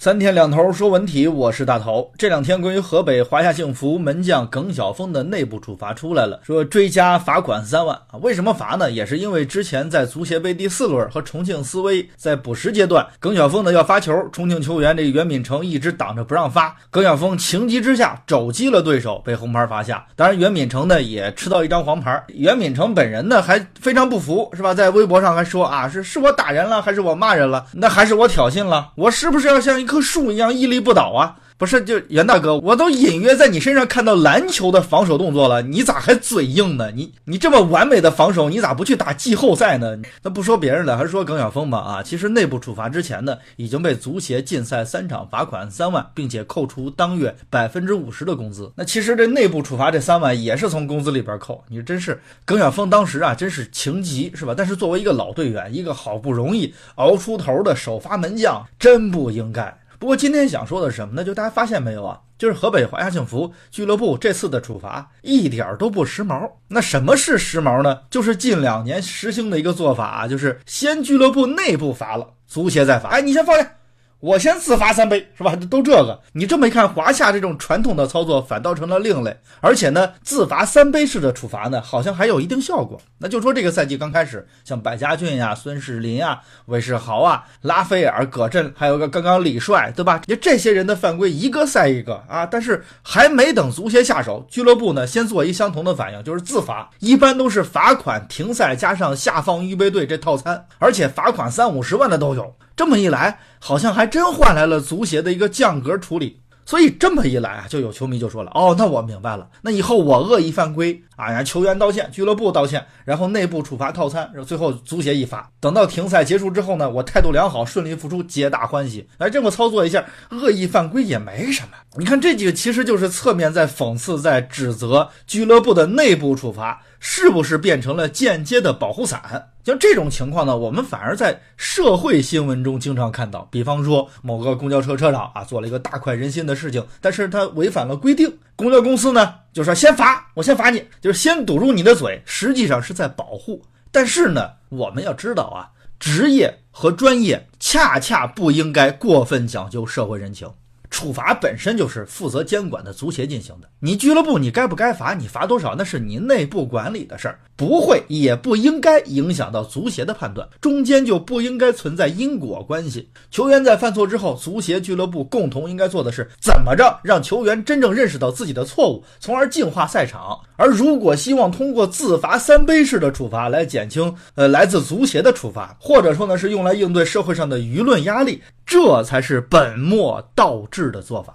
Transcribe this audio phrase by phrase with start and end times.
[0.00, 2.10] 三天两头说文体，我是大头。
[2.16, 8.16] 这两天关于河北华夏幸福门将耿晓峰的内部处罚出来了，说追加罚款三万啊。
[8.22, 8.90] 为什么罚呢？
[8.90, 20.06] 也是因为之前在足协杯第四轮和重庆斯威在补时阶段，耿晓峰呢要发球，重庆球员这袁敏成一直挡着不让发，耿晓峰情急之下肘击了对手，被红牌罚下。
[20.16, 22.24] 当然袁敏成呢也吃到一张黄牌。
[22.28, 24.72] 袁敏成本人呢还非常不服，是吧？
[24.72, 27.66] 在微博上还说啊，是是我打人了，还是我骂人了？
[27.74, 28.92] 那还是我挑衅了？
[28.94, 29.89] 我是不是要像一个？
[29.90, 31.34] 棵树一样屹立不倒啊！
[31.58, 36.90] 不是，就袁大哥，我都隐约在你身上看到篮球的防守动作了，你咋还嘴硬呢？
[36.92, 39.94] 你你这么完美的防守，你咋不去打季后赛呢？
[40.22, 42.02] 那不说别人了，还是说耿晓峰吧啊！
[42.02, 48.72] 其实内部处罚之前呢，已经被足协禁赛三场，罚款三万，并且扣除当月百分之五十的工资。
[48.76, 51.62] 那其实这内部处罚这三万也是从工资里边扣。
[51.68, 54.54] 你真是耿晓峰当时啊，真是情急是吧？
[54.56, 59.76] 但是作为一个老队员，一个好不容易熬出头的首发门将，真不应该。
[60.00, 61.22] 不过今天想说的是什么呢？
[61.22, 62.18] 就大家发现没有啊？
[62.38, 66.50] 就是河北华夏幸福俱乐部这次的处罚一点都不时髦。
[66.68, 67.98] 那什么是时髦呢？
[68.08, 73.10] 就是近两年实行的一个做法啊，就是先俱乐部内部罚了，足协再罚。
[73.10, 73.72] 哎，你先放下。
[74.20, 75.56] 我先自罚三杯，是吧？
[75.70, 79.34] 都这个，你这么一看，华夏这种传统的操作反倒成了另类。
[79.62, 83.00] 而且呢，自罚三杯式的处罚呢，好像还有一定效果。
[83.18, 90.18] 那就说这个赛季刚开始，像百家俊呀、孙世林啊、韦世豪啊、拉斐尔、葛振，还有个刚刚李帅，对吧？
[90.26, 92.44] 就这些人的犯规一个赛一个啊。
[92.44, 102.54] 但是还没等足协下手，俱乐部呢先做一相同的反应，就是自罚，一般都是罚款、停赛加上下放预备队这套餐，而且罚款三五十万的都有。
[102.76, 106.38] 这么一来，好像还真换来了足协的一个降格处理。
[106.66, 119.04] 所以这么一来啊，就有球迷就说了：“哦，那我明白了，那以后我恶意犯规啊，让球员道歉，俱乐部道歉，然后内部处罚套餐，最后足协一罚，等到停赛结束之后呢，我态度良好，顺利复出，皆大欢喜。
[119.18, 121.70] 来这么操作一下，恶意犯规也没什么。
[121.96, 129.48] 你看这几个其实就是侧面在讽刺，在指责俱乐部的内部处罚。”是不是变成了间接的保护伞？
[129.64, 133.48] 像这种情况呢，我们反而在社会新闻中经常看到。
[133.50, 143.62] 比方说，某个公交车车长啊，做了一个大快人心的事情，但是他违反了规定，公交公司呢就说先罚，我先罚你，就是先堵住你的嘴，实际上是在保护。
[143.90, 150.48] 但是呢，我们要知道啊，职业和专业恰恰不应该过分讲究社会人情。
[150.90, 163.08] 处罚本身就是负责监管的足协进行的，你俱乐部你该不该罚，你罚多少那是你内部管理的事儿，不会也不应该影响到足协的判断，中间就不应该存在因果关系。
[163.30, 170.38] 球员在犯错之后，足协俱乐部共同应该做的是怎么着让球员真正认识到自己的错误，从而净化赛场。
[170.56, 178.42] 而如果希望通过自罚三杯式的处罚来减轻呃来自足协的处罚，或者说呢是用来应对社会上的舆论压力。
[178.70, 181.28] 这才是本末倒置的做法。